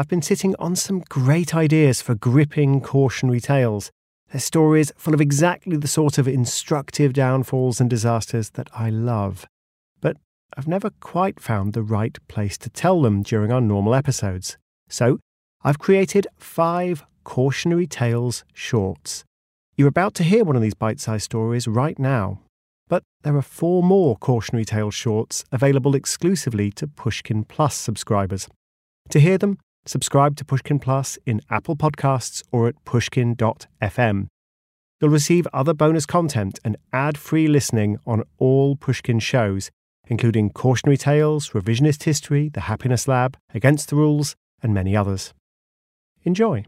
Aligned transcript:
I've 0.00 0.08
been 0.08 0.22
sitting 0.22 0.54
on 0.58 0.76
some 0.76 1.00
great 1.10 1.54
ideas 1.54 2.00
for 2.00 2.14
gripping 2.14 2.80
cautionary 2.80 3.38
tales. 3.38 3.90
They're 4.32 4.40
stories 4.40 4.90
full 4.96 5.12
of 5.12 5.20
exactly 5.20 5.76
the 5.76 5.86
sort 5.86 6.16
of 6.16 6.26
instructive 6.26 7.12
downfalls 7.12 7.82
and 7.82 7.90
disasters 7.90 8.48
that 8.52 8.70
I 8.72 8.88
love. 8.88 9.44
But 10.00 10.16
I've 10.56 10.66
never 10.66 10.88
quite 11.00 11.38
found 11.38 11.74
the 11.74 11.82
right 11.82 12.16
place 12.28 12.56
to 12.60 12.70
tell 12.70 13.02
them 13.02 13.22
during 13.22 13.52
our 13.52 13.60
normal 13.60 13.94
episodes. 13.94 14.56
So 14.88 15.18
I've 15.62 15.78
created 15.78 16.26
five 16.38 17.04
cautionary 17.24 17.86
tales 17.86 18.42
shorts. 18.54 19.24
You're 19.76 19.88
about 19.88 20.14
to 20.14 20.24
hear 20.24 20.44
one 20.44 20.56
of 20.56 20.62
these 20.62 20.72
bite 20.72 21.00
sized 21.00 21.24
stories 21.24 21.68
right 21.68 21.98
now. 21.98 22.40
But 22.88 23.02
there 23.20 23.36
are 23.36 23.42
four 23.42 23.82
more 23.82 24.16
cautionary 24.16 24.64
tales 24.64 24.94
shorts 24.94 25.44
available 25.52 25.94
exclusively 25.94 26.70
to 26.70 26.86
Pushkin 26.86 27.44
Plus 27.44 27.74
subscribers. 27.74 28.48
To 29.10 29.20
hear 29.20 29.36
them, 29.36 29.58
subscribe 29.86 30.36
to 30.36 30.44
Pushkin 30.44 30.78
Plus 30.78 31.18
in 31.26 31.40
Apple 31.50 31.76
Podcasts 31.76 32.42
or 32.52 32.68
at 32.68 32.84
pushkin.fm. 32.84 34.26
You'll 35.00 35.10
receive 35.10 35.46
other 35.52 35.72
bonus 35.72 36.06
content 36.06 36.58
and 36.64 36.76
ad 36.92 37.16
free 37.16 37.46
listening 37.48 37.98
on 38.06 38.22
all 38.38 38.76
Pushkin 38.76 39.18
shows, 39.18 39.70
including 40.06 40.50
Cautionary 40.50 40.98
Tales, 40.98 41.50
Revisionist 41.50 42.02
History, 42.02 42.50
The 42.50 42.60
Happiness 42.60 43.08
Lab, 43.08 43.36
Against 43.54 43.88
the 43.88 43.96
Rules, 43.96 44.36
and 44.62 44.74
many 44.74 44.94
others. 44.94 45.32
Enjoy. 46.24 46.64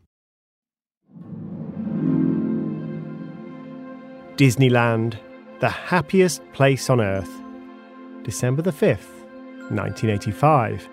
Disneyland, 4.36 5.18
the 5.60 5.68
happiest 5.68 6.40
place 6.52 6.88
on 6.88 7.00
earth. 7.00 7.30
December 8.22 8.62
the 8.62 8.72
5th, 8.72 9.12
1985 9.68 10.88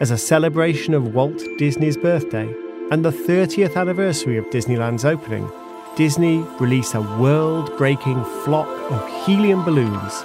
as 0.00 0.10
a 0.10 0.18
celebration 0.18 0.92
of 0.92 1.14
Walt 1.14 1.40
Disney's 1.58 1.96
birthday 1.96 2.52
and 2.90 3.04
the 3.04 3.12
30th 3.12 3.76
anniversary 3.76 4.36
of 4.36 4.44
Disneyland's 4.46 5.04
opening, 5.04 5.48
Disney 5.96 6.38
released 6.58 6.94
a 6.94 7.00
world 7.00 7.76
breaking 7.78 8.24
flock 8.44 8.68
of 8.90 9.24
helium 9.24 9.64
balloons. 9.64 10.24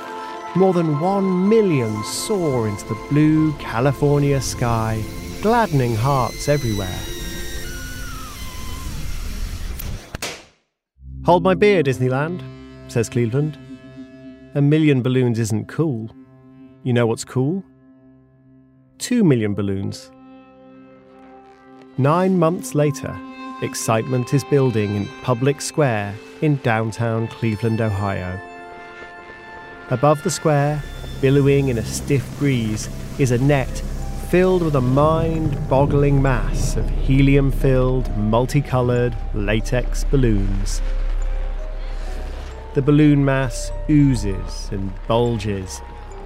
More 0.55 0.73
than 0.73 0.99
one 0.99 1.47
million 1.47 2.03
soar 2.03 2.67
into 2.67 2.87
the 2.87 3.07
blue 3.09 3.53
California 3.59 4.41
sky, 4.41 5.03
gladdening 5.41 5.95
hearts 5.95 6.49
everywhere. 6.49 6.99
Hold 11.25 11.43
my 11.43 11.53
beer, 11.53 11.83
Disneyland, 11.83 12.41
says 12.87 13.07
Cleveland. 13.07 13.59
A 14.55 14.61
million 14.61 15.03
balloons 15.03 15.37
isn't 15.37 15.67
cool. 15.67 16.09
You 16.81 16.93
know 16.93 17.05
what's 17.05 17.23
cool? 17.23 17.63
2 18.99 19.23
million 19.23 19.53
balloons. 19.53 20.11
Nine 21.97 22.37
months 22.37 22.75
later, 22.75 23.17
excitement 23.61 24.33
is 24.33 24.43
building 24.43 24.95
in 24.95 25.07
Public 25.23 25.61
Square 25.61 26.15
in 26.41 26.57
downtown 26.57 27.27
Cleveland, 27.27 27.79
Ohio. 27.79 28.39
Above 29.89 30.21
the 30.23 30.29
square, 30.29 30.83
billowing 31.21 31.69
in 31.69 31.77
a 31.77 31.85
stiff 31.85 32.27
breeze, 32.37 32.89
is 33.17 33.31
a 33.31 33.37
net 33.37 33.69
filled 34.29 34.61
with 34.61 34.75
a 34.75 34.81
mind 34.81 35.57
boggling 35.69 36.21
mass 36.21 36.75
of 36.75 36.87
helium 36.89 37.51
filled, 37.51 38.15
multicoloured 38.17 39.15
latex 39.33 40.03
balloons. 40.03 40.81
The 42.75 42.81
balloon 42.81 43.23
mass 43.25 43.71
oozes 43.89 44.69
and 44.71 44.93
bulges 45.07 45.81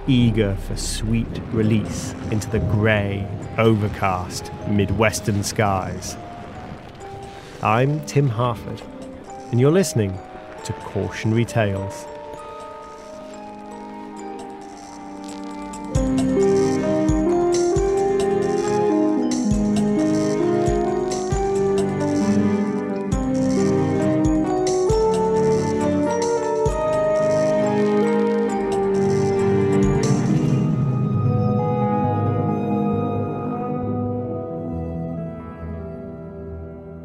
eager 0.06 0.54
for 0.56 0.76
sweet 0.76 1.40
release 1.50 2.14
into 2.30 2.50
the 2.50 2.58
grey, 2.58 3.26
overcast 3.56 4.52
Midwestern 4.68 5.42
skies. 5.42 6.16
I'm 7.62 8.04
Tim 8.04 8.28
Harford, 8.28 8.82
and 9.50 9.58
you're 9.58 9.72
listening 9.72 10.18
to 10.64 10.72
Cautionary 10.74 11.46
Tales. 11.46 12.06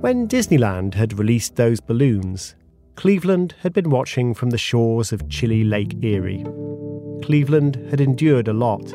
When 0.10 0.28
Disneyland 0.28 0.96
had 0.96 1.20
released 1.20 1.56
those 1.56 1.80
balloons, 1.80 2.56
Cleveland 2.96 3.54
had 3.62 3.74
been 3.74 3.92
watching 3.92 4.34
from 4.34 4.50
the 4.50 4.58
shores 4.58 5.12
of 5.12 5.30
chilly 5.30 5.64
Lake 5.64 6.04
Erie. 6.04 6.44
Cleveland 7.22 7.76
had 7.92 8.02
endured 8.02 8.48
a 8.48 8.54
lot 8.54 8.92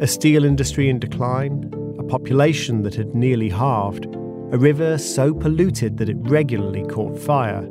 a 0.00 0.06
steel 0.06 0.46
industry 0.46 0.88
in 0.88 0.98
decline, 0.98 1.70
a 1.98 2.02
population 2.02 2.82
that 2.84 2.94
had 2.94 3.14
nearly 3.14 3.50
halved, 3.50 4.06
a 4.06 4.56
river 4.56 4.96
so 4.96 5.34
polluted 5.34 5.98
that 5.98 6.08
it 6.08 6.16
regularly 6.20 6.86
caught 6.86 7.18
fire. 7.18 7.68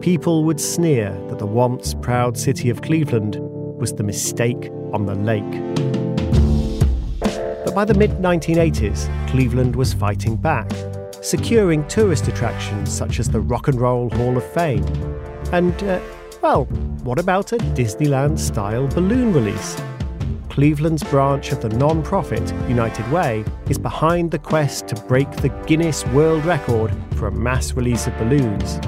People 0.00 0.44
would 0.44 0.58
sneer 0.58 1.12
that 1.28 1.38
the 1.38 1.44
once 1.44 1.92
proud 1.92 2.38
city 2.38 2.70
of 2.70 2.80
Cleveland 2.80 3.36
was 3.38 3.92
the 3.92 4.04
mistake 4.04 4.70
on 4.94 5.04
the 5.04 5.16
lake. 5.16 5.52
But 7.62 7.74
by 7.74 7.84
the 7.84 7.92
mid 7.92 8.12
1980s, 8.12 9.28
Cleveland 9.28 9.76
was 9.76 9.92
fighting 9.92 10.36
back 10.36 10.72
securing 11.20 11.86
tourist 11.88 12.28
attractions 12.28 12.92
such 12.92 13.20
as 13.20 13.28
the 13.28 13.40
Rock 13.40 13.68
and 13.68 13.80
Roll 13.80 14.10
Hall 14.10 14.36
of 14.36 14.52
Fame. 14.52 14.84
And 15.52 15.74
uh, 15.84 16.00
Well, 16.42 16.64
what 17.04 17.18
about 17.18 17.52
a 17.52 17.58
Disneyland 17.58 18.38
style 18.38 18.86
balloon 18.88 19.32
release? 19.32 19.76
Cleveland's 20.48 21.04
branch 21.04 21.52
of 21.52 21.60
the 21.60 21.68
non 21.68 22.02
profit 22.02 22.42
United 22.68 23.10
Way 23.12 23.44
is 23.68 23.78
behind 23.78 24.30
the 24.30 24.38
quest 24.38 24.88
to 24.88 24.94
break 25.02 25.30
the 25.30 25.48
Guinness 25.66 26.04
World 26.08 26.44
Record 26.44 26.92
for 27.14 27.28
a 27.28 27.32
mass 27.32 27.72
release 27.72 28.06
of 28.06 28.16
balloons. 28.18 28.80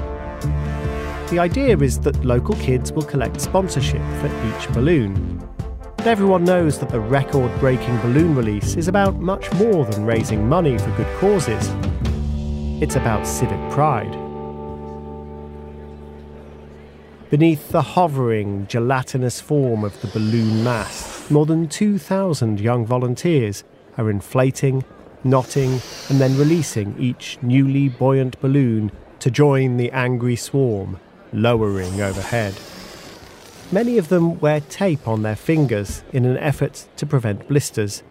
The 1.29 1.39
idea 1.39 1.77
is 1.77 1.99
that 2.01 2.25
local 2.25 2.55
kids 2.55 2.91
will 2.91 3.03
collect 3.03 3.39
sponsorship 3.39 4.01
for 4.19 4.27
each 4.27 4.73
balloon. 4.73 5.39
But 5.97 6.07
everyone 6.07 6.43
knows 6.43 6.79
that 6.79 6.89
the 6.89 6.99
record 6.99 7.57
breaking 7.59 7.97
balloon 8.01 8.35
release 8.35 8.75
is 8.75 8.89
about 8.89 9.15
much 9.21 9.51
more 9.53 9.85
than 9.85 10.05
raising 10.05 10.47
money 10.47 10.77
for 10.77 10.91
good 10.97 11.17
causes. 11.17 11.69
It's 12.81 12.95
about 12.95 13.25
civic 13.25 13.59
pride. 13.71 14.11
Beneath 17.29 17.69
the 17.69 17.81
hovering, 17.81 18.67
gelatinous 18.67 19.39
form 19.39 19.83
of 19.83 19.99
the 20.01 20.07
balloon 20.07 20.63
mass, 20.63 21.29
more 21.29 21.45
than 21.45 21.67
2,000 21.67 22.59
young 22.59 22.85
volunteers 22.85 23.63
are 23.97 24.09
inflating, 24.09 24.83
knotting, 25.23 25.79
and 26.09 26.19
then 26.19 26.37
releasing 26.37 26.95
each 26.99 27.37
newly 27.41 27.89
buoyant 27.89 28.39
balloon 28.41 28.91
to 29.19 29.31
join 29.31 29.77
the 29.77 29.91
angry 29.91 30.35
swarm, 30.35 30.99
lowering 31.31 32.01
overhead. 32.01 32.53
Many 33.71 33.97
of 33.97 34.09
them 34.09 34.39
wear 34.39 34.59
tape 34.59 35.07
on 35.07 35.21
their 35.21 35.35
fingers 35.35 36.03
in 36.11 36.25
an 36.25 36.37
effort 36.37 36.85
to 36.97 37.05
prevent 37.05 37.47
blisters. 37.47 38.03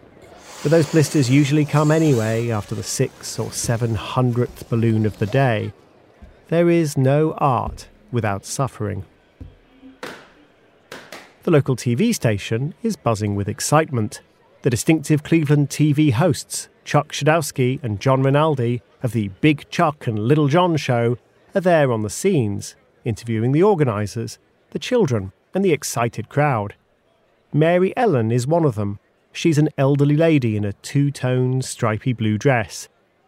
But 0.63 0.71
those 0.71 0.89
blisters 0.89 1.29
usually 1.29 1.65
come 1.65 1.91
anyway 1.91 2.49
after 2.49 2.73
the 2.73 2.83
six 2.83 3.37
or 3.37 3.51
seven 3.51 3.95
hundredth 3.95 4.69
balloon 4.69 5.05
of 5.05 5.19
the 5.19 5.25
day. 5.25 5.73
There 6.47 6.69
is 6.69 6.97
no 6.97 7.33
art 7.33 7.89
without 8.13 8.45
suffering. 8.45 9.03
The 11.43 11.51
local 11.51 11.75
TV 11.75 12.15
station 12.15 12.73
is 12.81 12.95
buzzing 12.95 13.35
with 13.35 13.49
excitement. 13.49 14.21
The 14.61 14.69
distinctive 14.69 15.21
Cleveland 15.21 15.69
TV 15.69 16.13
hosts, 16.13 16.69
Chuck 16.85 17.09
Schodowski 17.09 17.83
and 17.83 17.99
John 17.99 18.23
Rinaldi 18.23 18.81
of 19.01 19.11
the 19.11 19.27
Big 19.41 19.69
Chuck 19.69 20.07
and 20.07 20.17
Little 20.17 20.47
John 20.47 20.77
show, 20.77 21.17
are 21.53 21.59
there 21.59 21.91
on 21.91 22.03
the 22.03 22.09
scenes, 22.09 22.77
interviewing 23.03 23.51
the 23.51 23.63
organisers, 23.63 24.39
the 24.69 24.79
children, 24.79 25.33
and 25.53 25.65
the 25.65 25.73
excited 25.73 26.29
crowd. 26.29 26.75
Mary 27.51 27.93
Ellen 27.97 28.31
is 28.31 28.47
one 28.47 28.63
of 28.63 28.75
them. 28.75 28.99
She's 29.33 29.57
an 29.57 29.69
elderly 29.77 30.15
lady 30.15 30.55
in 30.55 30.63
a 30.63 30.71
two 30.71 31.11
tone 31.11 31.61
stripy 31.61 32.13
blue 32.13 32.37
dress. 32.37 32.87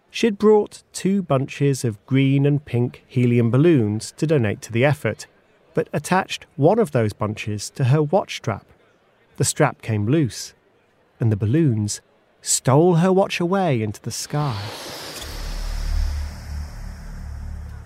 She'd 0.10 0.38
brought 0.38 0.84
two 0.94 1.22
bunches 1.22 1.84
of 1.84 2.04
green 2.06 2.46
and 2.46 2.64
pink 2.64 3.04
helium 3.06 3.52
balloons 3.52 4.14
to 4.14 4.26
donate 4.26 4.62
to 4.62 4.72
the 4.72 4.86
effort 4.86 5.28
but 5.76 5.90
attached 5.94 6.48
one 6.56 6.80
of 6.80 6.92
those 6.92 7.14
bunches 7.14 7.70
to 7.70 7.84
her 7.84 8.02
watch 8.02 8.38
strap. 8.38 8.66
The 9.38 9.44
strap 9.44 9.84
came 9.84 10.08
loose, 10.08 10.56
and 11.20 11.32
the 11.32 11.36
balloons 11.36 12.02
stole 12.42 12.96
her 12.96 13.14
watch 13.14 13.40
away 13.40 13.84
into 13.84 14.02
the 14.02 14.10
sky. 14.10 14.60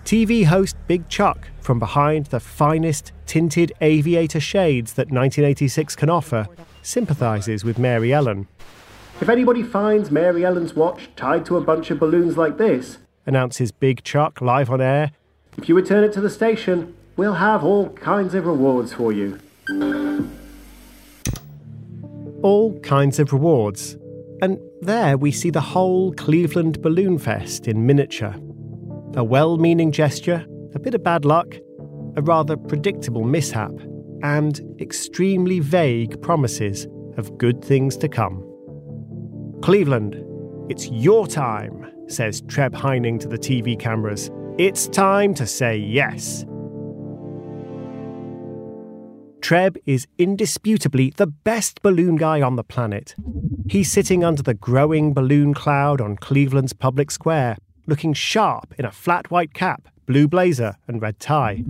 TV 0.04 0.46
host 0.46 0.76
Big 0.86 1.08
Chuck, 1.08 1.48
from 1.60 1.78
behind 1.78 2.26
the 2.26 2.40
finest 2.40 3.12
tinted 3.26 3.72
aviator 3.80 4.40
shades 4.40 4.94
that 4.94 5.10
1986 5.10 5.94
can 5.96 6.08
offer, 6.08 6.48
sympathises 6.82 7.64
with 7.64 7.78
Mary 7.78 8.12
Ellen. 8.12 8.48
If 9.20 9.28
anybody 9.28 9.62
finds 9.62 10.10
Mary 10.10 10.44
Ellen's 10.44 10.74
watch 10.74 11.10
tied 11.16 11.44
to 11.46 11.56
a 11.56 11.60
bunch 11.60 11.90
of 11.90 11.98
balloons 11.98 12.36
like 12.36 12.58
this, 12.58 12.98
announces 13.26 13.72
Big 13.72 14.02
Chuck 14.02 14.40
live 14.40 14.70
on 14.70 14.80
air, 14.80 15.12
if 15.58 15.68
you 15.68 15.74
return 15.74 16.04
it 16.04 16.12
to 16.14 16.20
the 16.20 16.30
station, 16.30 16.94
We'll 17.20 17.34
have 17.34 17.64
all 17.64 17.90
kinds 17.90 18.34
of 18.34 18.46
rewards 18.46 18.94
for 18.94 19.12
you. 19.12 19.38
All 22.42 22.80
kinds 22.80 23.18
of 23.18 23.34
rewards. 23.34 23.98
And 24.40 24.58
there 24.80 25.18
we 25.18 25.30
see 25.30 25.50
the 25.50 25.60
whole 25.60 26.14
Cleveland 26.14 26.80
Balloon 26.80 27.18
Fest 27.18 27.68
in 27.68 27.84
miniature. 27.84 28.34
A 29.16 29.22
well 29.22 29.58
meaning 29.58 29.92
gesture, 29.92 30.46
a 30.74 30.78
bit 30.78 30.94
of 30.94 31.02
bad 31.02 31.26
luck, 31.26 31.56
a 32.16 32.22
rather 32.22 32.56
predictable 32.56 33.24
mishap, 33.24 33.72
and 34.22 34.60
extremely 34.80 35.60
vague 35.60 36.20
promises 36.22 36.86
of 37.16 37.36
good 37.38 37.64
things 37.64 37.96
to 37.98 38.08
come. 38.08 38.46
Cleveland, 39.62 40.22
it's 40.70 40.88
your 40.88 41.26
time, 41.26 41.90
says 42.06 42.42
Treb 42.48 42.74
Heining 42.74 43.18
to 43.20 43.28
the 43.28 43.38
TV 43.38 43.78
cameras. 43.78 44.30
It's 44.58 44.88
time 44.88 45.34
to 45.34 45.46
say 45.46 45.76
yes. 45.76 46.44
Treb 49.40 49.78
is 49.86 50.06
indisputably 50.18 51.12
the 51.16 51.26
best 51.26 51.82
balloon 51.82 52.16
guy 52.16 52.40
on 52.40 52.56
the 52.56 52.64
planet. 52.64 53.14
He's 53.68 53.90
sitting 53.90 54.22
under 54.22 54.42
the 54.42 54.54
growing 54.54 55.14
balloon 55.14 55.54
cloud 55.54 56.00
on 56.00 56.16
Cleveland's 56.16 56.72
public 56.72 57.10
square, 57.10 57.56
looking 57.86 58.12
sharp 58.12 58.74
in 58.78 58.84
a 58.84 58.92
flat 58.92 59.30
white 59.30 59.54
cap, 59.54 59.88
blue 60.06 60.28
blazer, 60.28 60.76
and 60.86 61.00
red 61.00 61.18
tie. 61.20 61.64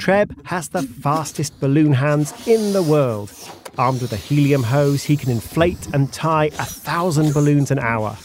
Treb 0.00 0.46
has 0.46 0.70
the 0.70 0.82
fastest 0.82 1.60
balloon 1.60 1.92
hands 1.92 2.32
in 2.46 2.72
the 2.72 2.82
world. 2.82 3.30
Armed 3.76 4.00
with 4.00 4.14
a 4.14 4.16
helium 4.16 4.62
hose, 4.62 5.04
he 5.04 5.14
can 5.14 5.30
inflate 5.30 5.88
and 5.92 6.10
tie 6.10 6.46
a 6.46 6.64
thousand 6.64 7.34
balloons 7.34 7.70
an 7.70 7.78
hour. 7.78 8.16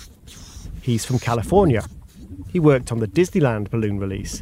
He's 0.81 1.03
from 1.03 1.19
California. 1.19 1.83
He 2.47 2.61
worked 2.61 2.93
on 2.93 2.99
the 2.99 3.09
Disneyland 3.09 3.69
balloon 3.71 3.99
release. 3.99 4.41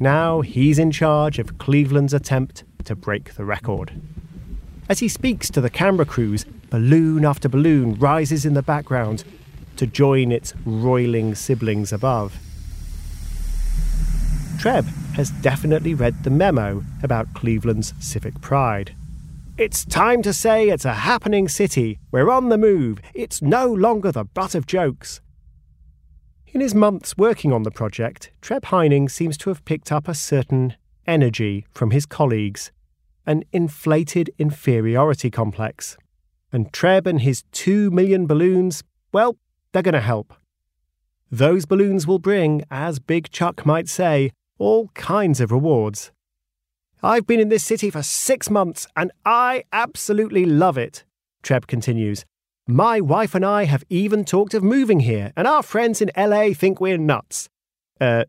Now 0.00 0.40
he's 0.40 0.78
in 0.78 0.90
charge 0.90 1.38
of 1.38 1.58
Cleveland's 1.58 2.14
attempt 2.14 2.64
to 2.84 2.96
break 2.96 3.34
the 3.34 3.44
record. 3.44 3.92
As 4.88 5.00
he 5.00 5.08
speaks 5.08 5.50
to 5.50 5.60
the 5.60 5.68
camera 5.68 6.06
crews, 6.06 6.46
balloon 6.70 7.26
after 7.26 7.46
balloon 7.46 7.94
rises 7.96 8.46
in 8.46 8.54
the 8.54 8.62
background 8.62 9.22
to 9.76 9.86
join 9.86 10.32
its 10.32 10.54
roiling 10.64 11.34
siblings 11.34 11.92
above. 11.92 12.38
Treb 14.58 14.86
has 15.14 15.30
definitely 15.30 15.94
read 15.94 16.24
the 16.24 16.30
memo 16.30 16.84
about 17.02 17.32
Cleveland's 17.34 17.94
civic 18.00 18.40
pride. 18.40 18.94
It's 19.56 19.84
time 19.84 20.20
to 20.22 20.32
say 20.32 20.68
it's 20.68 20.84
a 20.84 20.94
happening 20.94 21.48
city. 21.48 22.00
We're 22.10 22.30
on 22.30 22.48
the 22.48 22.58
move. 22.58 22.98
It's 23.14 23.40
no 23.40 23.72
longer 23.72 24.10
the 24.10 24.24
butt 24.24 24.56
of 24.56 24.66
jokes. 24.66 25.20
In 26.48 26.60
his 26.60 26.74
months 26.74 27.16
working 27.16 27.52
on 27.52 27.62
the 27.62 27.70
project, 27.70 28.30
Treb 28.40 28.64
Heining 28.66 29.08
seems 29.08 29.36
to 29.38 29.50
have 29.50 29.64
picked 29.64 29.92
up 29.92 30.08
a 30.08 30.14
certain 30.14 30.74
energy 31.06 31.66
from 31.70 31.92
his 31.92 32.06
colleagues, 32.06 32.72
an 33.26 33.44
inflated 33.52 34.30
inferiority 34.38 35.30
complex. 35.30 35.96
And 36.52 36.72
Treb 36.72 37.06
and 37.06 37.20
his 37.20 37.44
two 37.52 37.90
million 37.90 38.26
balloons, 38.26 38.82
well, 39.12 39.36
they're 39.72 39.82
going 39.82 39.94
to 39.94 40.00
help. 40.00 40.34
Those 41.30 41.64
balloons 41.66 42.06
will 42.06 42.20
bring, 42.20 42.62
as 42.70 42.98
Big 42.98 43.30
Chuck 43.30 43.66
might 43.66 43.88
say, 43.88 44.30
all 44.58 44.88
kinds 44.94 45.40
of 45.40 45.52
rewards. 45.52 46.10
I've 47.02 47.26
been 47.26 47.40
in 47.40 47.48
this 47.48 47.64
city 47.64 47.90
for 47.90 48.02
six 48.02 48.48
months 48.48 48.86
and 48.96 49.12
I 49.24 49.64
absolutely 49.72 50.46
love 50.46 50.78
it, 50.78 51.04
Treb 51.42 51.66
continues. 51.66 52.24
My 52.66 53.00
wife 53.00 53.34
and 53.34 53.44
I 53.44 53.64
have 53.64 53.84
even 53.90 54.24
talked 54.24 54.54
of 54.54 54.62
moving 54.62 55.00
here, 55.00 55.34
and 55.36 55.46
our 55.46 55.62
friends 55.62 56.00
in 56.00 56.10
LA 56.16 56.54
think 56.54 56.80
we're 56.80 56.96
nuts. 56.96 57.50
Uh, 58.00 58.24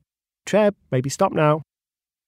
Treb, 0.46 0.75
maybe 0.91 1.10
stop 1.10 1.32
now. 1.32 1.62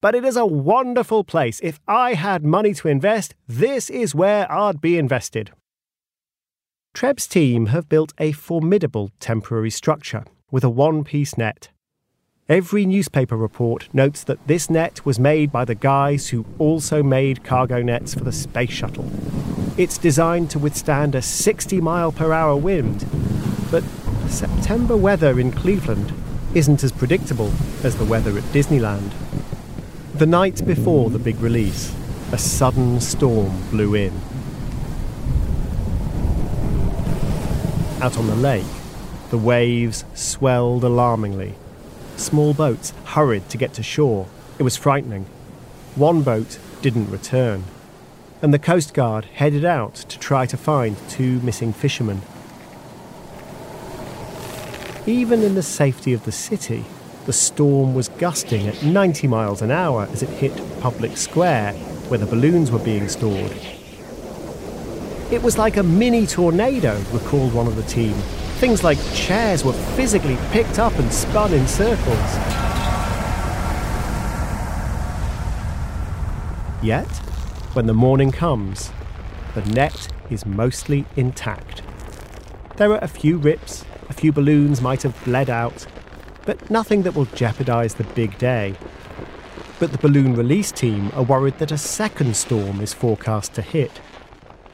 But 0.02 0.16
it 0.16 0.24
is 0.24 0.38
a 0.38 0.46
wonderful 0.46 1.26
place. 1.26 1.60
If 1.62 1.82
I 1.86 2.14
had 2.14 2.46
money 2.46 2.74
to 2.76 2.88
invest, 2.88 3.36
this 3.46 3.90
is 3.90 4.16
where 4.16 4.50
I'd 4.50 4.80
be 4.80 4.98
invested. 4.98 5.52
Treb's 6.94 7.28
team 7.28 7.68
have 7.68 7.90
built 7.90 8.14
a 8.18 8.32
formidable 8.32 9.12
temporary 9.20 9.70
structure 9.70 10.24
with 10.50 10.64
a 10.64 10.70
one 10.70 11.04
piece 11.04 11.38
net. 11.38 11.70
Every 12.50 12.86
newspaper 12.86 13.36
report 13.36 13.90
notes 13.92 14.24
that 14.24 14.48
this 14.48 14.70
net 14.70 15.06
was 15.06 15.20
made 15.20 15.52
by 15.52 15.66
the 15.66 15.76
guys 15.76 16.30
who 16.30 16.46
also 16.58 17.04
made 17.04 17.44
cargo 17.44 17.82
nets 17.82 18.14
for 18.14 18.24
the 18.24 18.32
space 18.32 18.70
shuttle. 18.70 19.12
It's 19.76 19.98
designed 19.98 20.50
to 20.52 20.60
withstand 20.60 21.14
a 21.14 21.22
60 21.22 21.82
mile 21.82 22.14
per 22.14 22.32
hour 22.32 22.56
wind, 22.56 23.06
but 23.70 23.84
September 24.30 24.96
weather 24.96 25.42
in 25.42 25.52
Cleveland 25.52 26.14
isn't 26.54 26.86
as 26.86 26.94
predictable 26.94 27.52
as 27.84 27.98
the 27.98 28.06
weather 28.06 28.38
at 28.38 28.46
Disneyland. 28.54 29.12
The 30.14 30.26
night 30.26 30.66
before 30.66 31.10
the 31.10 31.20
big 31.20 31.42
release, 31.42 31.94
a 32.32 32.38
sudden 32.38 33.02
storm 33.02 33.62
blew 33.72 33.94
in. 33.94 34.14
Out 38.02 38.18
on 38.18 38.28
the 38.28 38.38
lake, 38.38 38.64
the 39.32 39.38
waves 39.38 40.06
swelled 40.14 40.86
alarmingly. 40.86 41.54
Small 42.18 42.54
boats 42.54 42.94
hurried 43.06 43.48
to 43.50 43.58
get 43.58 43.74
to 43.74 43.84
shore. 43.84 44.28
It 44.60 44.64
was 44.64 44.76
frightening. 44.76 45.26
One 45.96 46.22
boat 46.22 46.60
didn't 46.82 47.10
return, 47.10 47.64
and 48.42 48.54
the 48.54 48.60
Coast 48.60 48.94
Guard 48.94 49.26
headed 49.26 49.64
out 49.64 49.96
to 49.96 50.20
try 50.20 50.46
to 50.46 50.58
find 50.58 50.98
two 51.10 51.40
missing 51.40 51.74
fishermen. 51.74 52.22
Even 55.06 55.42
in 55.42 55.56
the 55.56 55.64
safety 55.64 56.12
of 56.12 56.26
the 56.26 56.32
city, 56.34 56.84
The 57.28 57.34
storm 57.34 57.94
was 57.94 58.08
gusting 58.08 58.70
at 58.70 58.84
90 58.84 59.28
miles 59.28 59.62
an 59.62 59.70
hour 59.70 60.08
as 60.14 60.24
it 60.24 60.30
hit 60.30 60.54
Public 60.80 61.18
Square, 61.18 61.74
where 62.08 62.18
the 62.18 62.26
balloons 62.26 62.72
were 62.72 62.80
being 62.80 63.10
stored. 63.10 63.52
It 65.30 65.44
was 65.44 65.58
like 65.58 65.76
a 65.76 65.84
mini 65.84 66.26
tornado, 66.26 66.98
recalled 67.12 67.54
one 67.54 67.68
of 67.68 67.76
the 67.76 67.84
team. 67.84 68.16
Things 68.58 68.84
like 68.84 68.98
chairs 69.14 69.64
were 69.64 69.74
physically 69.74 70.36
picked 70.50 70.80
up 70.80 70.98
and 70.98 71.14
spun 71.14 71.54
in 71.54 71.68
circles. 71.68 72.18
Yet, 76.82 77.06
when 77.74 77.86
the 77.86 77.94
morning 77.94 78.32
comes, 78.32 78.92
the 79.54 79.62
net 79.62 80.08
is 80.32 80.44
mostly 80.48 81.06
intact. 81.16 81.84
There 82.78 82.92
are 82.94 83.04
a 83.04 83.08
few 83.08 83.38
rips, 83.38 83.86
a 84.10 84.14
few 84.14 84.32
balloons 84.32 84.82
might 84.82 85.04
have 85.04 85.24
bled 85.24 85.52
out, 85.52 85.86
but 86.48 86.72
nothing 86.72 87.04
that 87.04 87.14
will 87.14 87.26
jeopardise 87.26 87.94
the 87.94 88.06
big 88.06 88.40
day. 88.40 88.74
But 89.80 89.92
the 89.92 90.00
balloon 90.00 90.36
release 90.36 90.72
team 90.72 91.12
are 91.14 91.22
worried 91.22 91.60
that 91.60 91.72
a 91.72 91.78
second 91.78 92.36
storm 92.36 92.82
is 92.82 92.92
forecast 92.92 93.54
to 93.54 93.62
hit. 93.62 94.02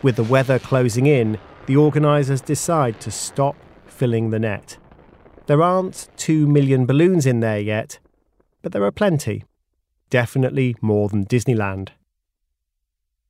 With 0.02 0.16
the 0.16 0.24
weather 0.24 0.58
closing 0.58 1.06
in, 1.06 1.38
the 1.66 1.76
organisers 1.76 2.40
decide 2.40 3.02
to 3.02 3.12
stop 3.12 3.58
filling 3.94 4.32
the 4.32 4.40
net. 4.40 4.78
There 5.46 5.62
aren't 5.62 6.08
two 6.18 6.48
million 6.48 6.86
balloons 6.86 7.26
in 7.26 7.40
there 7.40 7.60
yet, 7.60 8.00
but 8.62 8.72
there 8.72 8.84
are 8.84 8.92
plenty. 8.92 9.44
Definitely 10.10 10.76
more 10.82 11.10
than 11.10 11.26
Disneyland. 11.26 11.90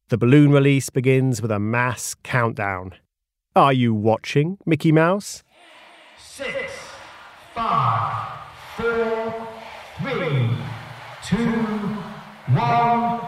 The 0.10 0.17
balloon 0.17 0.51
release 0.51 0.89
begins 0.89 1.41
with 1.41 1.51
a 1.51 1.60
mass 1.60 2.13
countdown. 2.24 2.93
Are 3.55 3.74
you 3.74 3.93
watching, 3.93 4.58
Mickey 4.65 4.91
Mouse? 4.91 5.43
Six, 6.20 6.74
five, 7.53 8.27
four, 8.77 9.48
three, 10.01 10.50
two, 11.25 11.51
one. 12.53 13.22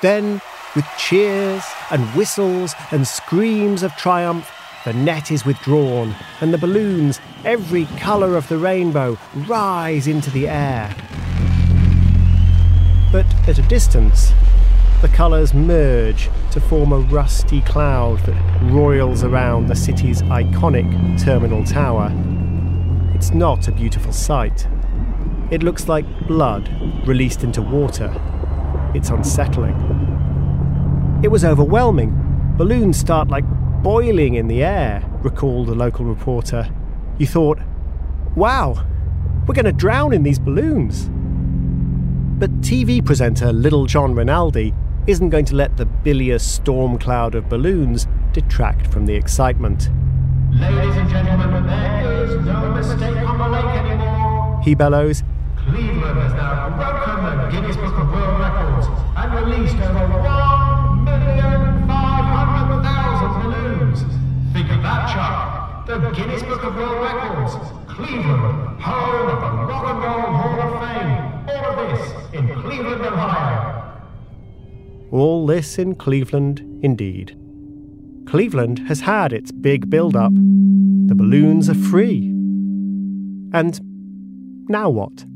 Then, 0.00 0.40
with 0.74 0.86
cheers 0.98 1.64
and 1.90 2.02
whistles 2.16 2.74
and 2.90 3.06
screams 3.06 3.82
of 3.82 3.92
triumph, 3.96 4.50
the 4.84 4.92
net 4.92 5.30
is 5.30 5.44
withdrawn 5.44 6.14
and 6.40 6.52
the 6.52 6.58
balloons, 6.58 7.20
every 7.44 7.86
colour 7.98 8.36
of 8.36 8.48
the 8.48 8.58
rainbow, 8.58 9.16
rise 9.46 10.06
into 10.06 10.30
the 10.30 10.48
air. 10.48 10.94
But 13.12 13.26
at 13.46 13.58
a 13.58 13.62
distance, 13.62 14.32
the 15.02 15.08
colours 15.08 15.54
merge 15.54 16.30
to 16.52 16.60
form 16.60 16.92
a 16.92 16.98
rusty 16.98 17.60
cloud 17.60 18.20
that 18.20 18.62
roils 18.72 19.22
around 19.22 19.68
the 19.68 19.76
city's 19.76 20.22
iconic 20.22 21.22
terminal 21.22 21.64
tower. 21.64 22.10
It's 23.14 23.30
not 23.30 23.68
a 23.68 23.72
beautiful 23.72 24.12
sight. 24.12 24.66
It 25.50 25.62
looks 25.62 25.86
like 25.88 26.06
blood 26.26 26.68
released 27.06 27.44
into 27.44 27.62
water. 27.62 28.12
It's 28.94 29.10
unsettling. 29.10 29.76
It 31.22 31.30
was 31.30 31.44
overwhelming. 31.44 32.54
Balloons 32.56 32.96
start 32.96 33.28
like 33.28 33.44
boiling 33.82 34.34
in 34.34 34.46
the 34.46 34.62
air, 34.62 35.02
recalled 35.22 35.68
a 35.68 35.74
local 35.74 36.04
reporter. 36.04 36.70
You 37.18 37.26
thought, 37.26 37.58
wow, 38.36 38.86
we're 39.46 39.54
going 39.54 39.64
to 39.64 39.72
drown 39.72 40.12
in 40.12 40.22
these 40.22 40.38
balloons. 40.38 41.10
But 42.38 42.60
TV 42.60 43.04
presenter 43.04 43.52
Little 43.52 43.86
John 43.86 44.14
Rinaldi 44.14 44.72
isn't 45.06 45.30
going 45.30 45.44
to 45.46 45.56
let 45.56 45.76
the 45.76 45.86
bilious 45.86 46.44
storm 46.48 46.96
cloud 46.98 47.34
of 47.34 47.48
balloons 47.48 48.06
detract 48.32 48.86
from 48.86 49.06
the 49.06 49.14
excitement. 49.14 49.90
Ladies 50.52 50.96
and 50.96 51.10
gentlemen, 51.10 51.66
there 51.66 52.24
is 52.24 52.36
no 52.44 52.70
mistake 52.72 53.16
on 53.16 53.38
the 53.38 53.48
lake 53.48 53.64
anymore. 53.64 54.60
He 54.62 54.74
bellows, 54.76 55.24
Cleveland 55.56 56.18
has 56.18 56.34
now 56.34 56.70
broken 56.76 57.24
the 57.38 57.50
Guinness 57.50 57.76
Book 57.76 57.98
of 57.98 58.12
World 58.12 58.40
Records 58.40 58.86
and 59.16 59.34
released 59.34 59.76
over 59.76 60.06
1,500,000 60.06 61.71
Chuck. 65.12 65.86
The 65.86 65.98
Guinness 66.10 66.42
Book 66.42 66.64
of 66.64 66.74
World 66.74 67.02
Records. 67.02 67.54
Cleveland, 67.86 68.80
home 68.80 69.28
of 69.28 69.40
the 69.40 69.64
Rock 69.66 69.84
and 69.92 70.02
Roll 70.02 70.32
Hall 70.32 70.60
of 70.60 70.72
Fame. 70.80 71.48
All 71.50 71.64
of 71.70 71.76
this 71.90 72.34
in 72.34 72.62
Cleveland, 72.62 73.02
Ohio. 73.02 74.00
All 75.10 75.46
this 75.46 75.78
in 75.78 75.94
Cleveland, 75.96 76.60
indeed. 76.82 77.36
Cleveland 78.26 78.78
has 78.88 79.00
had 79.00 79.34
its 79.34 79.52
big 79.52 79.90
build 79.90 80.16
up. 80.16 80.32
The 80.32 81.14
balloons 81.14 81.68
are 81.68 81.74
free. 81.74 82.28
And 83.52 83.78
now 84.70 84.88
what? 84.88 85.26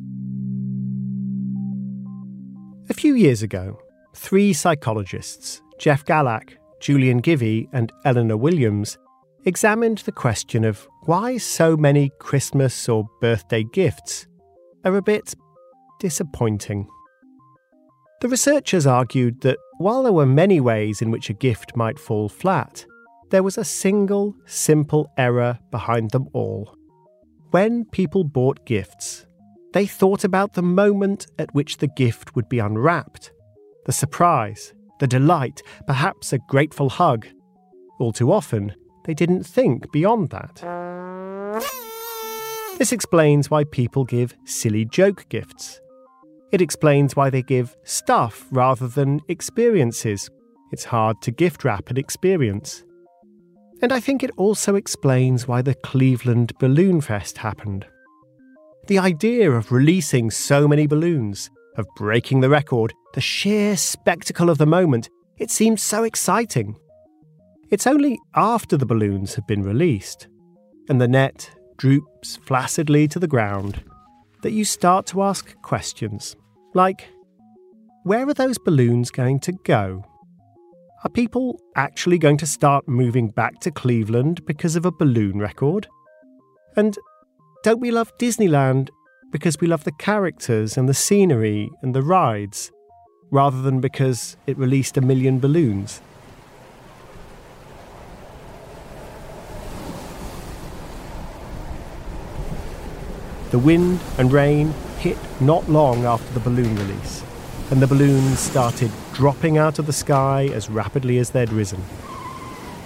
A 2.89 2.95
few 2.95 3.15
years 3.15 3.43
ago, 3.43 3.79
three 4.15 4.55
psychologists, 4.55 5.61
Jeff 5.79 6.05
Galak, 6.07 6.55
Julian 6.81 7.21
Givi, 7.21 7.69
and 7.75 7.93
Eleanor 8.07 8.39
Williams, 8.39 8.97
examined 9.47 9.99
the 9.99 10.13
question 10.13 10.65
of 10.65 10.87
why 11.05 11.39
so 11.39 11.77
many 11.77 12.11
Christmas 12.19 12.89
or 12.89 13.09
birthday 13.21 13.65
gifts 13.73 14.27
are 14.85 14.97
a 14.97 15.03
bit 15.03 15.35
disappointing. 16.01 16.89
The 18.21 18.29
researchers 18.29 18.87
argued 18.87 19.41
that 19.43 19.59
while 19.79 20.03
there 20.03 20.13
were 20.13 20.27
many 20.27 20.61
ways 20.61 21.01
in 21.01 21.11
which 21.11 21.31
a 21.31 21.35
gift 21.35 21.77
might 21.77 21.99
fall 21.99 22.29
flat, 22.29 22.85
there 23.31 23.43
was 23.43 23.57
a 23.57 23.65
single, 23.65 24.35
simple 24.47 25.11
error 25.17 25.59
behind 25.71 26.11
them 26.11 26.27
all. 26.33 26.77
When 27.51 27.85
people 27.85 28.25
bought 28.25 28.67
gifts, 28.67 29.27
they 29.73 29.87
thought 29.87 30.25
about 30.25 30.55
the 30.55 30.63
moment 30.63 31.27
at 31.39 31.55
which 31.55 31.77
the 31.77 31.89
gift 31.89 32.35
would 32.35 32.49
be 32.49 32.59
unwrapped, 32.59 33.31
the 33.85 33.93
surprise, 33.93 34.75
the 34.99 35.07
delight, 35.07 35.63
perhaps 35.87 36.33
a 36.33 36.39
grateful 36.49 36.89
hug. 36.89 37.27
All 38.01 38.13
too 38.13 38.33
often, 38.33 38.75
they 39.07 39.15
didn't 39.15 39.45
think 39.45 39.91
beyond 39.91 40.31
that. 40.31 40.61
This 42.79 42.93
explains 42.93 43.51
why 43.51 43.65
people 43.65 44.05
give 44.05 44.35
silly 44.45 44.85
joke 44.85 45.27
gifts 45.31 45.81
it 46.53 46.63
explains 46.63 47.17
why 47.17 47.29
they 47.29 47.43
give 47.43 47.77
stuff 47.83 48.47
rather 48.51 48.87
than 48.87 49.21
experiences. 49.29 50.31
It's 50.73 50.85
hard 50.85 51.21
to 51.23 51.31
gift 51.31 51.65
wrap 51.65 51.91
an 51.91 51.97
experience. 51.97 52.85
And 53.83 53.93
I 53.93 54.01
think 54.01 54.23
it 54.23 54.31
also 54.37 54.75
explains 54.75 55.47
why 55.47 55.63
the 55.63 55.75
Cleveland 55.75 56.53
Balloon 56.59 57.01
Fest 57.01 57.39
happened. 57.39 57.87
The 58.87 58.99
idea 58.99 59.51
of 59.51 59.73
releasing 59.73 60.31
so 60.31 60.69
many 60.69 60.87
balloons, 60.87 61.51
of 61.77 61.87
breaking 61.97 62.41
the 62.41 62.49
record, 62.49 62.95
the 63.15 63.21
sheer 63.21 63.77
spectacle 63.77 64.49
of 64.49 64.59
the 64.59 64.67
moment, 64.67 65.11
it 65.37 65.51
seemed 65.51 65.81
so 65.81 66.05
exciting. 66.05 66.77
It's 67.69 67.87
only 67.87 68.19
after 68.35 68.77
the 68.77 68.87
balloons 68.87 69.35
have 69.35 69.47
been 69.49 69.65
released, 69.65 70.29
and 70.89 71.01
the 71.01 71.09
net 71.09 71.51
droops 71.77 72.37
flaccidly 72.37 73.09
to 73.09 73.19
the 73.19 73.27
ground, 73.27 73.83
that 74.43 74.53
you 74.53 74.65
start 74.65 75.07
to 75.07 75.23
ask 75.23 75.61
questions 75.63 76.37
like 76.75 77.09
where 78.05 78.29
are 78.29 78.35
those 78.35 78.59
balloons 78.59 79.11
going 79.11 79.41
to 79.41 79.53
go? 79.65 80.05
Are 81.03 81.11
people 81.11 81.61
actually 81.75 82.19
going 82.19 82.37
to 82.37 82.47
start 82.47 82.87
moving 82.87 83.31
back 83.31 83.59
to 83.63 83.73
Cleveland 83.73 84.47
because 84.47 84.77
of 84.77 84.87
a 84.87 84.93
balloon 84.93 85.41
record? 85.41 85.89
And 86.77 86.97
don't 87.65 87.81
we 87.81 87.91
love 87.91 88.17
Disneyland 88.19 88.91
because 89.33 89.61
we 89.61 89.67
love 89.67 89.83
the 89.83 89.99
characters 89.99 90.79
and 90.79 90.89
the 90.89 90.95
scenery 90.95 91.69
and 91.83 91.97
the 91.97 92.03
rides, 92.03 92.71
rather 93.33 93.61
than 93.61 93.81
because 93.81 94.37
it 94.47 94.57
released 94.57 94.97
a 94.97 95.01
million 95.01 95.41
balloons? 95.41 96.01
The 103.51 103.59
wind 103.61 104.01
and 104.19 104.33
rain 104.33 104.75
hit 104.99 105.19
not 105.41 105.71
long 105.71 106.05
after 106.05 106.33
the 106.35 106.41
balloon 106.41 106.75
release, 106.75 107.23
and 107.71 107.81
the 107.81 107.87
balloons 107.87 108.41
started 108.41 108.91
dropping 109.13 109.57
out 109.57 109.79
of 109.79 109.87
the 109.87 109.93
sky 109.93 110.51
as 110.53 110.69
rapidly 110.69 111.19
as 111.19 111.31
they'd 111.31 111.53
risen. 111.53 111.83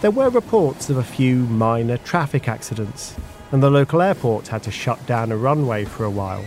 There 0.02 0.10
were 0.10 0.28
reports 0.28 0.90
of 0.90 0.98
a 0.98 1.02
few 1.02 1.36
minor 1.36 1.96
traffic 1.96 2.46
accidents, 2.46 3.16
and 3.50 3.62
the 3.62 3.70
local 3.70 4.02
airport 4.02 4.48
had 4.48 4.62
to 4.64 4.70
shut 4.70 5.06
down 5.06 5.32
a 5.32 5.36
runway 5.36 5.86
for 5.86 6.04
a 6.04 6.10
while. 6.10 6.44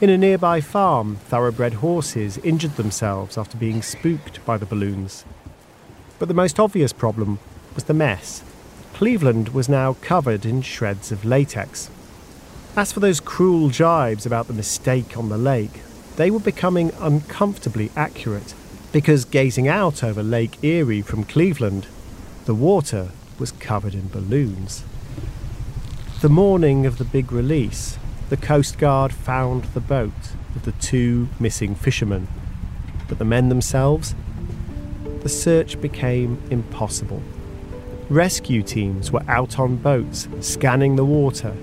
In 0.00 0.10
a 0.10 0.18
nearby 0.18 0.60
farm, 0.60 1.16
thoroughbred 1.16 1.74
horses 1.74 2.38
injured 2.38 2.74
themselves 2.76 3.38
after 3.38 3.56
being 3.56 3.80
spooked 3.80 4.44
by 4.44 4.58
the 4.58 4.66
balloons. 4.66 5.24
But 6.18 6.26
the 6.26 6.34
most 6.34 6.58
obvious 6.58 6.92
problem 6.92 7.38
was 7.76 7.84
the 7.84 7.94
mess. 7.94 8.42
Cleveland 8.92 9.50
was 9.50 9.68
now 9.68 9.94
covered 10.00 10.44
in 10.44 10.62
shreds 10.62 11.10
of 11.10 11.24
latex, 11.24 11.90
as 12.76 12.92
for 12.92 13.00
those 13.00 13.20
cruel 13.20 13.68
jibes 13.68 14.26
about 14.26 14.48
the 14.48 14.52
mistake 14.52 15.16
on 15.16 15.28
the 15.28 15.38
lake, 15.38 15.80
they 16.16 16.30
were 16.30 16.40
becoming 16.40 16.90
uncomfortably 17.00 17.90
accurate, 17.94 18.54
because 18.92 19.24
gazing 19.24 19.68
out 19.68 20.02
over 20.02 20.22
Lake 20.22 20.62
Erie 20.62 21.02
from 21.02 21.24
Cleveland, 21.24 21.86
the 22.46 22.54
water 22.54 23.10
was 23.38 23.52
covered 23.52 23.94
in 23.94 24.08
balloons. 24.08 24.84
The 26.20 26.28
morning 26.28 26.84
of 26.86 26.98
the 26.98 27.04
big 27.04 27.30
release, 27.30 27.98
the 28.28 28.36
Coast 28.36 28.78
Guard 28.78 29.12
found 29.12 29.64
the 29.66 29.80
boat 29.80 30.12
with 30.54 30.64
the 30.64 30.72
two 30.72 31.28
missing 31.38 31.74
fishermen. 31.74 32.26
But 33.08 33.18
the 33.18 33.24
men 33.24 33.50
themselves? 33.50 34.14
The 35.20 35.28
search 35.28 35.80
became 35.80 36.42
impossible. 36.50 37.22
Rescue 38.08 38.62
teams 38.62 39.12
were 39.12 39.24
out 39.28 39.58
on 39.58 39.76
boats, 39.76 40.28
scanning 40.40 40.96
the 40.96 41.04
water, 41.04 41.54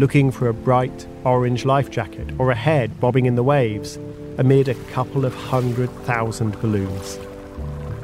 looking 0.00 0.30
for 0.30 0.48
a 0.48 0.54
bright 0.54 1.06
orange 1.24 1.66
life 1.66 1.90
jacket 1.90 2.26
or 2.38 2.50
a 2.50 2.54
head 2.54 2.98
bobbing 3.00 3.26
in 3.26 3.34
the 3.34 3.42
waves 3.42 3.98
amid 4.38 4.66
a 4.66 4.74
couple 4.94 5.26
of 5.26 5.34
hundred 5.34 5.90
thousand 6.06 6.58
balloons. 6.62 7.18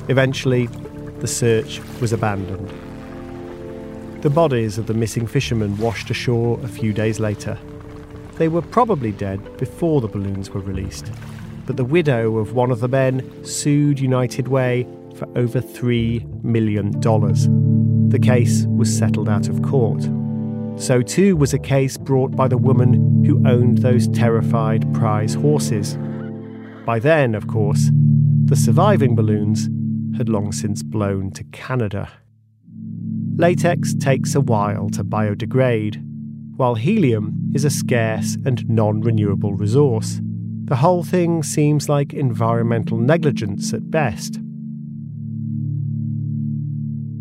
Eventually, 0.09 0.67
the 1.21 1.27
search 1.27 1.81
was 1.99 2.13
abandoned. 2.13 2.69
The 4.23 4.29
bodies 4.29 4.77
of 4.77 4.89
the 4.89 4.93
missing 4.93 5.27
fishermen 5.27 5.79
washed 5.79 6.11
ashore 6.11 6.61
a 6.63 6.69
few 6.69 6.93
days 6.93 7.19
later. 7.19 7.59
They 8.35 8.49
were 8.49 8.61
probably 8.61 9.13
dead 9.13 9.57
before 9.57 10.03
the 10.03 10.09
balloons 10.09 10.51
were 10.51 10.61
released, 10.61 11.11
but 11.65 11.79
the 11.79 11.85
widow 11.85 12.37
of 12.37 12.53
one 12.53 12.71
of 12.71 12.81
the 12.81 12.89
men 12.89 13.43
sued 13.43 13.99
United 14.01 14.49
Way 14.49 14.87
for 15.15 15.27
over 15.39 15.63
$3 15.63 16.45
million. 16.45 16.91
The 18.11 18.19
case 18.19 18.67
was 18.67 18.95
settled 18.95 19.31
out 19.31 19.49
of 19.49 19.63
court. 19.63 20.07
So, 20.79 21.01
too, 21.01 21.37
was 21.37 21.55
a 21.55 21.59
case 21.59 21.97
brought 21.97 22.37
by 22.37 22.49
the 22.49 22.59
woman 22.59 23.25
who 23.25 23.43
owned 23.49 23.79
those 23.79 24.09
terrified 24.09 24.93
prize 24.93 25.35
horses. 25.35 25.97
By 26.85 26.99
then, 26.99 27.35
of 27.35 27.47
course, 27.49 27.91
the 28.45 28.57
surviving 28.57 29.17
balloons 29.17 29.71
had 30.19 30.29
long 30.29 30.53
since 30.53 30.83
blown 30.83 31.31
to 31.33 31.45
Canada. 31.45 32.11
Latex 33.37 33.95
takes 33.95 34.35
a 34.35 34.41
while 34.41 34.89
to 34.91 35.03
biodegrade, 35.03 36.03
while 36.57 36.75
helium 36.75 37.51
is 37.55 37.65
a 37.65 37.71
scarce 37.71 38.37
and 38.45 38.69
non 38.69 39.01
renewable 39.01 39.55
resource. 39.55 40.21
The 40.65 40.77
whole 40.77 41.05
thing 41.05 41.43
seems 41.43 41.89
like 41.89 42.13
environmental 42.13 42.99
negligence 42.99 43.73
at 43.73 43.91
best. 43.91 44.41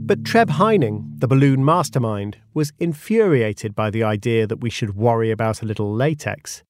But 0.07 0.23
Treb 0.23 0.51
Heining, 0.51 1.15
the 1.17 1.27
balloon 1.27 1.65
mastermind, 1.65 2.37
was 2.53 2.71
infuriated 2.77 3.73
by 3.73 3.89
the 3.89 4.03
idea 4.03 4.45
that 4.45 4.61
we 4.61 4.69
should 4.69 4.95
worry 4.95 5.31
about 5.31 5.63
a 5.63 5.65
little 5.65 5.91
latex. 5.91 6.61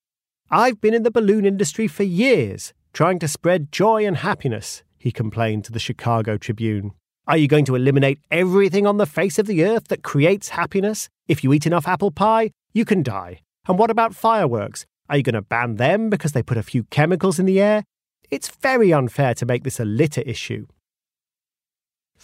I've 0.50 0.80
been 0.80 0.94
in 0.94 1.04
the 1.04 1.12
balloon 1.12 1.46
industry 1.46 1.89
for 1.89 2.04
years, 2.04 2.74
trying 2.94 3.20
to 3.20 3.27
spread 3.27 3.74
joy 3.74 4.06
and 4.06 4.15
happiness, 4.15 4.84
he 4.98 5.12
complained 5.12 5.65
to 5.65 5.74
the 5.74 5.80
Chicago 5.80 6.38
Tribune. 6.38 6.94
Are 7.27 7.36
you 7.36 7.50
going 7.50 7.65
to 7.65 7.75
eliminate 7.75 8.20
everything 8.32 8.88
on 8.88 8.96
the 8.96 9.06
face 9.06 9.38
of 9.38 9.48
the 9.48 9.65
earth 9.65 9.89
that 9.89 10.01
creates 10.01 10.50
happiness? 10.50 11.10
If 11.27 11.44
you 11.44 11.51
eat 11.51 11.65
enough 11.65 11.89
apple 11.89 12.12
pie, 12.12 12.51
you 12.72 12.86
can 12.86 13.04
die. 13.04 13.42
And 13.68 13.77
what 13.77 13.92
about 13.92 14.15
fireworks? 14.15 14.86
Are 15.10 15.18
you 15.18 15.24
going 15.24 15.34
to 15.34 15.42
ban 15.42 15.75
them 15.75 16.10
because 16.10 16.32
they 16.32 16.42
put 16.42 16.58
a 16.58 16.63
few 16.63 16.86
chemicals 16.86 17.38
in 17.38 17.46
the 17.46 17.60
air? 17.60 17.84
It's 18.32 18.48
very 18.48 18.94
unfair 18.94 19.34
to 19.34 19.46
make 19.46 19.65
this 19.65 19.82
a 19.82 19.86
litter 19.86 20.22
issue. 20.22 20.68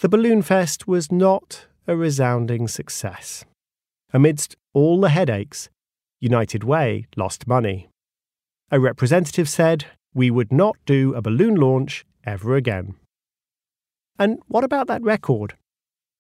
The 0.01 0.09
Balloon 0.09 0.41
Fest 0.41 0.87
was 0.87 1.11
not 1.11 1.67
a 1.85 1.95
resounding 1.95 2.67
success. 2.67 3.45
Amidst 4.11 4.55
all 4.73 4.99
the 4.99 5.09
headaches, 5.09 5.69
United 6.19 6.63
Way 6.63 7.05
lost 7.15 7.45
money. 7.45 7.87
A 8.71 8.79
representative 8.79 9.47
said, 9.47 9.85
We 10.15 10.31
would 10.31 10.51
not 10.51 10.75
do 10.87 11.13
a 11.13 11.21
balloon 11.21 11.53
launch 11.53 12.03
ever 12.23 12.55
again. 12.55 12.95
And 14.17 14.39
what 14.47 14.63
about 14.63 14.87
that 14.87 15.03
record? 15.03 15.55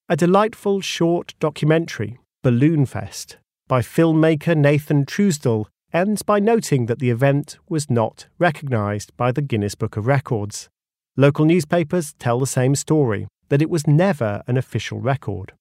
A 0.07 0.15
delightful 0.15 0.81
short 0.81 1.33
documentary, 1.39 2.19
Balloon 2.43 2.85
Fest, 2.85 3.37
by 3.67 3.81
filmmaker 3.81 4.55
Nathan 4.55 5.07
Truesdell, 5.07 5.65
ends 5.91 6.21
by 6.21 6.39
noting 6.39 6.85
that 6.85 6.99
the 6.99 7.09
event 7.09 7.57
was 7.67 7.89
not 7.89 8.27
recognised 8.37 9.11
by 9.17 9.31
the 9.31 9.41
Guinness 9.41 9.73
Book 9.73 9.97
of 9.97 10.05
Records. 10.05 10.69
Local 11.17 11.45
newspapers 11.45 12.13
tell 12.19 12.39
the 12.39 12.45
same 12.45 12.75
story 12.75 13.25
that 13.51 13.61
it 13.61 13.69
was 13.69 13.85
never 13.85 14.41
an 14.47 14.55
official 14.55 15.01
record. 15.01 15.51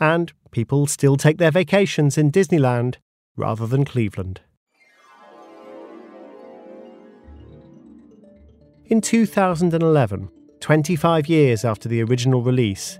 And 0.00 0.32
people 0.50 0.86
still 0.86 1.16
take 1.16 1.38
their 1.38 1.50
vacations 1.50 2.16
in 2.16 2.32
Disneyland 2.32 2.96
rather 3.36 3.66
than 3.66 3.84
Cleveland. 3.84 4.40
In 8.86 9.02
2011, 9.02 10.30
25 10.60 11.28
years 11.28 11.64
after 11.64 11.88
the 11.88 12.02
original 12.02 12.42
release, 12.42 12.98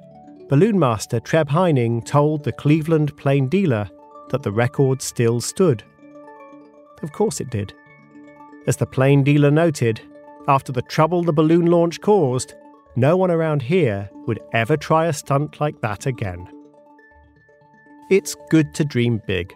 balloon 0.48 0.78
master 0.78 1.20
Treb 1.20 1.48
Heining 1.48 2.02
told 2.02 2.42
the 2.42 2.52
Cleveland 2.52 3.16
Plain 3.16 3.48
dealer 3.48 3.90
that 4.30 4.42
the 4.42 4.52
record 4.52 5.02
still 5.02 5.40
stood. 5.40 5.84
Of 7.02 7.12
course 7.12 7.40
it 7.40 7.50
did. 7.50 7.74
As 8.66 8.76
the 8.76 8.86
plain 8.86 9.22
dealer 9.22 9.50
noted, 9.50 10.00
after 10.48 10.72
the 10.72 10.82
trouble 10.82 11.22
the 11.22 11.32
balloon 11.32 11.66
launch 11.66 12.00
caused, 12.00 12.54
no 12.96 13.16
one 13.16 13.30
around 13.30 13.62
here 13.62 14.10
would 14.26 14.40
ever 14.52 14.76
try 14.76 15.06
a 15.06 15.12
stunt 15.12 15.60
like 15.60 15.80
that 15.82 16.06
again. 16.06 16.48
It's 18.10 18.34
good 18.48 18.74
to 18.74 18.84
dream 18.84 19.20
big. 19.26 19.54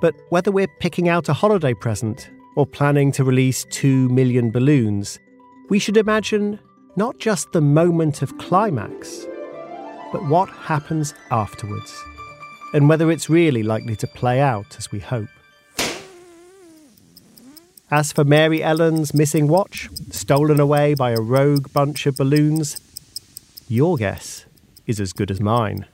But 0.00 0.14
whether 0.28 0.52
we're 0.52 0.68
picking 0.80 1.08
out 1.08 1.28
a 1.28 1.32
holiday 1.32 1.74
present 1.74 2.30
or 2.56 2.66
planning 2.66 3.10
to 3.12 3.24
release 3.24 3.66
two 3.70 4.08
million 4.10 4.50
balloons, 4.50 5.18
we 5.70 5.78
should 5.78 5.96
imagine 5.96 6.60
not 6.96 7.18
just 7.18 7.50
the 7.52 7.60
moment 7.60 8.22
of 8.22 8.38
climax, 8.38 9.26
but 10.14 10.24
what 10.26 10.48
happens 10.48 11.12
afterwards, 11.32 11.92
and 12.72 12.88
whether 12.88 13.10
it's 13.10 13.28
really 13.28 13.64
likely 13.64 13.96
to 13.96 14.06
play 14.06 14.40
out 14.40 14.78
as 14.78 14.92
we 14.92 15.00
hope. 15.00 15.26
As 17.90 18.12
for 18.12 18.22
Mary 18.22 18.62
Ellen's 18.62 19.12
missing 19.12 19.48
watch, 19.48 19.88
stolen 20.10 20.60
away 20.60 20.94
by 20.94 21.10
a 21.10 21.20
rogue 21.20 21.72
bunch 21.72 22.06
of 22.06 22.16
balloons, 22.16 22.80
your 23.66 23.96
guess 23.96 24.44
is 24.86 25.00
as 25.00 25.12
good 25.12 25.32
as 25.32 25.40
mine. 25.40 25.84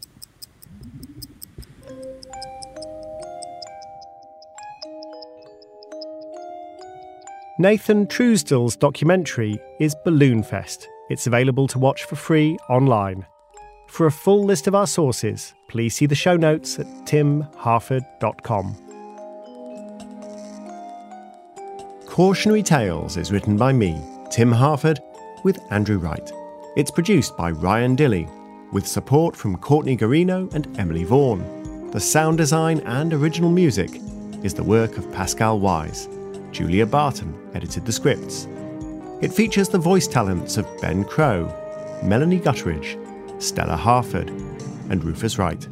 Nathan 7.58 8.06
Truesdell's 8.06 8.76
documentary 8.76 9.58
is 9.80 9.96
Balloon 10.04 10.42
Fest. 10.42 10.86
It's 11.08 11.26
available 11.26 11.66
to 11.68 11.78
watch 11.78 12.04
for 12.04 12.16
free 12.16 12.58
online. 12.68 13.24
For 13.90 14.06
a 14.06 14.12
full 14.12 14.44
list 14.44 14.68
of 14.68 14.74
our 14.74 14.86
sources, 14.86 15.52
please 15.66 15.96
see 15.96 16.06
the 16.06 16.14
show 16.14 16.36
notes 16.36 16.78
at 16.78 16.86
timharford.com. 17.06 18.76
Cautionary 22.06 22.62
Tales 22.62 23.16
is 23.16 23.32
written 23.32 23.56
by 23.56 23.72
me, 23.72 24.00
Tim 24.30 24.52
Harford, 24.52 25.00
with 25.42 25.58
Andrew 25.72 25.98
Wright. 25.98 26.32
It's 26.76 26.92
produced 26.92 27.36
by 27.36 27.50
Ryan 27.50 27.96
Dilley, 27.96 28.30
with 28.72 28.86
support 28.86 29.34
from 29.34 29.56
Courtney 29.56 29.96
Guarino 29.96 30.54
and 30.54 30.78
Emily 30.78 31.02
Vaughan. 31.02 31.90
The 31.90 32.00
sound 32.00 32.38
design 32.38 32.78
and 32.86 33.12
original 33.12 33.50
music 33.50 33.90
is 34.44 34.54
the 34.54 34.62
work 34.62 34.98
of 34.98 35.12
Pascal 35.12 35.58
Wyse. 35.58 36.06
Julia 36.52 36.86
Barton 36.86 37.34
edited 37.54 37.84
the 37.84 37.92
scripts. 37.92 38.46
It 39.20 39.32
features 39.32 39.68
the 39.68 39.78
voice 39.78 40.06
talents 40.06 40.58
of 40.58 40.80
Ben 40.80 41.04
Crowe, 41.04 41.52
Melanie 42.04 42.38
Gutteridge, 42.40 42.99
Stella 43.40 43.76
Harford, 43.76 44.30
and 44.90 45.02
Rufus 45.02 45.38
Wright. 45.38 45.68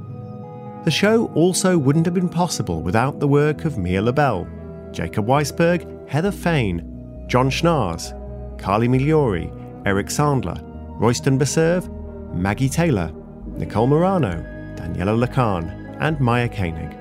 The 0.84 0.90
show 0.90 1.26
also 1.34 1.76
wouldn't 1.76 2.06
have 2.06 2.14
been 2.14 2.28
possible 2.28 2.82
without 2.82 3.20
the 3.20 3.28
work 3.28 3.64
of 3.64 3.78
Mia 3.78 4.00
Lobel, 4.00 4.48
Jacob 4.92 5.26
Weisberg, 5.26 6.08
Heather 6.08 6.32
Fain, 6.32 7.24
John 7.28 7.50
Schnars, 7.50 8.12
Carly 8.58 8.88
Migliori, 8.88 9.52
Eric 9.86 10.06
Sandler, 10.06 10.60
Royston 10.98 11.36
Beserve, 11.38 11.88
Maggie 12.32 12.68
Taylor, 12.68 13.12
Nicole 13.46 13.86
Morano, 13.86 14.42
Daniella 14.76 15.26
Lakhan, 15.26 15.96
and 16.00 16.18
Maya 16.20 16.48
Koenig. 16.48 16.96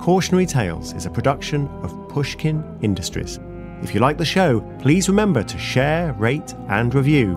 Cautionary 0.00 0.46
Tales 0.46 0.92
is 0.94 1.06
a 1.06 1.10
production 1.10 1.68
of 1.82 2.08
Pushkin 2.08 2.64
Industries. 2.82 3.38
If 3.82 3.94
you 3.94 4.00
like 4.00 4.18
the 4.18 4.24
show, 4.24 4.60
please 4.78 5.08
remember 5.08 5.42
to 5.42 5.58
share, 5.58 6.12
rate, 6.14 6.54
and 6.68 6.94
review. 6.94 7.36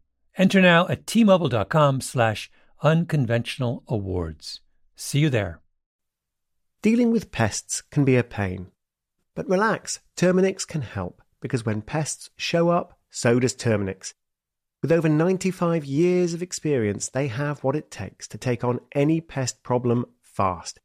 Enter 0.37 0.61
now 0.61 0.87
at 0.87 1.05
tmobile.com 1.05 2.01
slash 2.01 2.49
unconventional 2.81 3.83
awards. 3.87 4.61
See 4.95 5.19
you 5.19 5.29
there. 5.29 5.59
Dealing 6.81 7.11
with 7.11 7.31
pests 7.31 7.81
can 7.81 8.05
be 8.05 8.15
a 8.15 8.23
pain. 8.23 8.67
But 9.35 9.49
relax, 9.49 9.99
Terminix 10.15 10.67
can 10.67 10.81
help 10.81 11.21
because 11.41 11.65
when 11.65 11.81
pests 11.81 12.29
show 12.37 12.69
up, 12.69 12.97
so 13.09 13.39
does 13.39 13.55
Terminix. 13.55 14.13
With 14.81 14.91
over 14.91 15.09
95 15.09 15.85
years 15.85 16.33
of 16.33 16.41
experience, 16.41 17.09
they 17.09 17.27
have 17.27 17.63
what 17.63 17.75
it 17.75 17.91
takes 17.91 18.27
to 18.29 18.37
take 18.37 18.63
on 18.63 18.79
any 18.93 19.21
pest 19.21 19.61
problem 19.63 20.05
fast. 20.21 20.79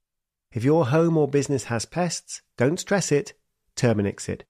If 0.52 0.64
your 0.64 0.86
home 0.86 1.16
or 1.16 1.28
business 1.28 1.64
has 1.64 1.86
pests, 1.86 2.42
don't 2.56 2.80
stress 2.80 3.12
it, 3.12 3.34
Terminix 3.76 4.28
it. 4.28 4.44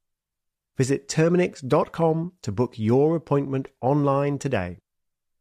Visit 0.77 1.09
Terminix.com 1.09 2.33
to 2.43 2.53
book 2.53 2.75
your 2.77 3.15
appointment 3.15 3.69
online 3.81 4.39
today. 4.39 4.79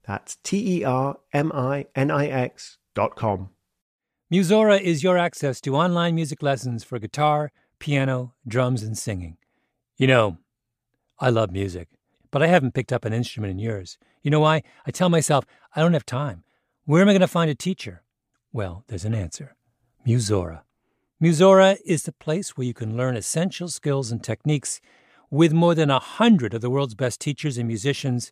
That's 0.06 0.38
T 0.44 0.80
E 0.80 0.84
R 0.84 1.18
M 1.34 1.52
I 1.54 1.88
N 1.96 2.12
I 2.12 2.28
X 2.28 2.78
dot 2.94 3.16
com. 3.16 3.50
Musora 4.32 4.80
is 4.80 5.04
your 5.04 5.18
access 5.18 5.62
to 5.62 5.76
online 5.76 6.16
music 6.16 6.44
lessons 6.44 6.84
for 6.84 7.00
guitar, 7.00 7.52
piano, 7.80 8.34
drums, 8.48 8.84
and 8.84 8.98
singing. 8.98 9.38
You 9.98 10.08
know, 10.08 10.38
I 11.20 11.30
love 11.30 11.52
music, 11.52 11.90
but 12.32 12.44
I 12.44 12.48
haven't 12.48 12.74
picked 12.74 12.94
up 12.94 13.06
an 13.06 13.14
instrument 13.14 13.52
in 13.52 13.60
years. 13.60 13.98
You 14.22 14.32
know 14.32 14.40
why? 14.40 14.64
I 14.86 14.92
tell 14.92 15.10
myself, 15.10 15.46
I 15.76 15.82
don't 15.82 15.94
have 15.94 16.06
time. 16.06 16.44
Where 16.86 17.02
am 17.02 17.10
I 17.10 17.14
going 17.14 17.22
to 17.22 17.28
find 17.28 17.50
a 17.50 17.56
teacher? 17.56 18.04
Well, 18.52 18.84
there's 18.88 19.06
an 19.06 19.16
answer 19.16 19.56
Musora. 20.08 20.62
Musora 21.22 21.78
is 21.86 22.04
the 22.04 22.12
place 22.12 22.58
where 22.58 22.68
you 22.68 22.74
can 22.74 22.98
learn 22.98 23.16
essential 23.16 23.70
skills 23.70 24.12
and 24.12 24.24
techniques 24.24 24.82
with 25.32 25.54
more 25.54 25.74
than 25.74 25.90
a 25.90 26.00
hundred 26.00 26.54
of 26.54 26.62
the 26.62 26.70
world's 26.70 26.94
best 26.94 27.20
teachers 27.20 27.58
and 27.58 27.68
musicians 27.68 28.32